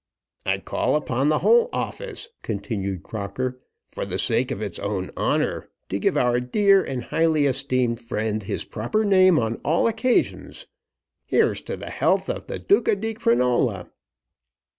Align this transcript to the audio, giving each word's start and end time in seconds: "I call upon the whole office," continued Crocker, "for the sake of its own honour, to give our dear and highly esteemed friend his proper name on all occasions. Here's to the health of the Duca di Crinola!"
"I 0.47 0.57
call 0.57 0.95
upon 0.95 1.29
the 1.29 1.37
whole 1.45 1.69
office," 1.71 2.29
continued 2.41 3.03
Crocker, 3.03 3.59
"for 3.85 4.03
the 4.03 4.17
sake 4.17 4.49
of 4.49 4.59
its 4.59 4.79
own 4.79 5.11
honour, 5.15 5.69
to 5.89 5.99
give 5.99 6.17
our 6.17 6.39
dear 6.39 6.83
and 6.83 7.03
highly 7.03 7.45
esteemed 7.45 8.01
friend 8.01 8.41
his 8.41 8.65
proper 8.65 9.05
name 9.05 9.37
on 9.37 9.61
all 9.63 9.85
occasions. 9.85 10.65
Here's 11.23 11.61
to 11.69 11.77
the 11.77 11.91
health 11.91 12.31
of 12.31 12.47
the 12.47 12.57
Duca 12.57 12.95
di 12.95 13.13
Crinola!" 13.13 13.91